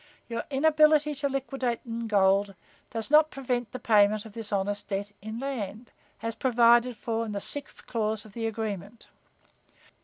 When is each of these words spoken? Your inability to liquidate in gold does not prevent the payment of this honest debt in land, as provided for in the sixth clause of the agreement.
Your 0.27 0.45
inability 0.49 1.13
to 1.13 1.29
liquidate 1.29 1.81
in 1.85 2.07
gold 2.07 2.55
does 2.89 3.11
not 3.11 3.29
prevent 3.29 3.71
the 3.71 3.77
payment 3.77 4.25
of 4.25 4.33
this 4.33 4.51
honest 4.51 4.87
debt 4.87 5.11
in 5.21 5.39
land, 5.39 5.91
as 6.23 6.33
provided 6.33 6.97
for 6.97 7.23
in 7.23 7.33
the 7.33 7.39
sixth 7.39 7.85
clause 7.85 8.25
of 8.25 8.33
the 8.33 8.47
agreement. 8.47 9.05